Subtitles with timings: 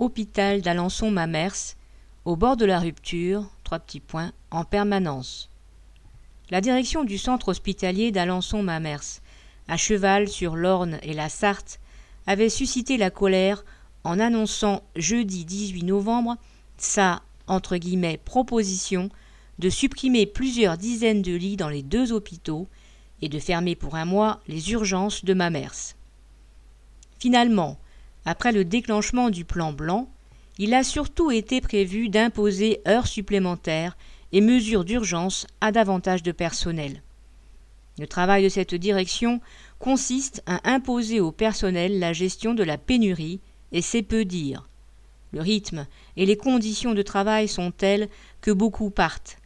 [0.00, 1.76] hôpital d'Alençon-Mamers,
[2.24, 5.50] au bord de la rupture, trois petits points, en permanence.
[6.50, 9.20] La direction du centre hospitalier d'Alençon-Mamers,
[9.68, 11.78] à cheval sur l'Orne et la Sarthe,
[12.26, 13.64] avait suscité la colère
[14.02, 16.36] en annonçant jeudi 18 novembre
[16.78, 17.22] sa
[18.24, 19.10] proposition
[19.58, 22.68] de supprimer plusieurs dizaines de lits dans les deux hôpitaux
[23.20, 25.94] et de fermer pour un mois les urgences de Mamers.
[27.18, 27.79] Finalement,
[28.24, 30.08] après le déclenchement du plan blanc,
[30.58, 33.96] il a surtout été prévu d'imposer heures supplémentaires
[34.32, 37.02] et mesures d'urgence à davantage de personnel.
[37.98, 39.40] Le travail de cette direction
[39.78, 43.40] consiste à imposer au personnel la gestion de la pénurie,
[43.72, 44.68] et c'est peu dire.
[45.32, 48.08] Le rythme et les conditions de travail sont telles
[48.40, 49.38] que beaucoup partent.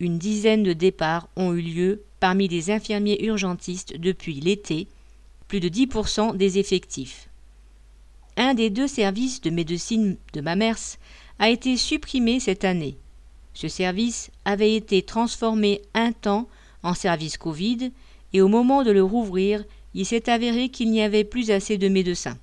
[0.00, 4.88] Une dizaine de départs ont eu lieu parmi les infirmiers urgentistes depuis l'été,
[5.48, 7.27] plus de 10% des effectifs.
[8.40, 10.96] Un des deux services de médecine de Mamers
[11.40, 12.96] a été supprimé cette année.
[13.52, 16.46] Ce service avait été transformé un temps
[16.84, 17.90] en service Covid
[18.32, 21.88] et au moment de le rouvrir, il s'est avéré qu'il n'y avait plus assez de
[21.88, 22.38] médecins.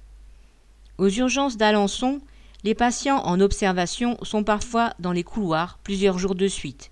[0.97, 2.19] Aux urgences d'Alençon,
[2.65, 6.91] les patients en observation sont parfois dans les couloirs plusieurs jours de suite.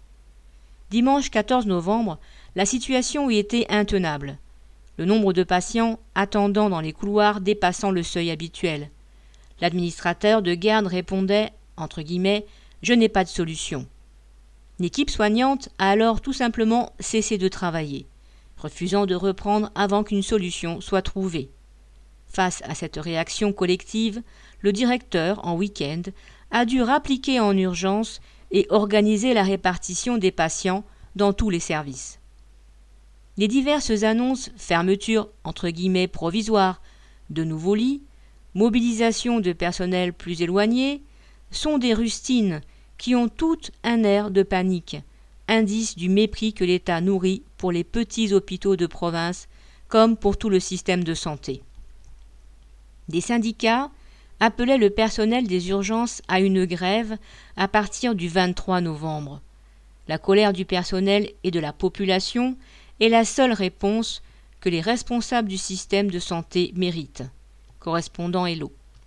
[0.92, 2.20] Dimanche 14 novembre,
[2.56, 4.38] la situation y était intenable.
[4.98, 8.90] Le nombre de patients attendant dans les couloirs dépassant le seuil habituel.
[9.60, 12.46] L'administrateur de garde répondait, entre guillemets,
[12.84, 13.88] Je n'ai pas de solution.
[14.80, 18.06] L'équipe soignante a alors tout simplement cessé de travailler,
[18.58, 21.50] refusant de reprendre avant qu'une solution soit trouvée.
[22.28, 24.22] Face à cette réaction collective,
[24.60, 26.02] le directeur, en week-end,
[26.52, 28.22] a dû rappliquer en urgence
[28.52, 30.84] et organiser la répartition des patients
[31.16, 32.20] dans tous les services.
[33.38, 36.82] Les diverses annonces fermeture entre guillemets provisoire
[37.32, 38.02] de nouveaux lits,
[38.54, 41.02] mobilisation de personnel plus éloigné,
[41.50, 42.62] sont des rustines
[42.98, 44.98] qui ont toutes un air de panique,
[45.48, 49.48] indice du mépris que l'État nourrit pour les petits hôpitaux de province
[49.88, 51.64] comme pour tout le système de santé.
[53.10, 53.90] Des syndicats
[54.40, 57.18] appelait le personnel des urgences à une grève
[57.58, 59.42] à partir du 23 novembre.
[60.08, 62.58] La colère du personnel et de la population
[63.00, 64.22] est la seule réponse
[64.60, 67.24] que les responsables du système de santé méritent.
[67.80, 68.72] Correspondant Hello.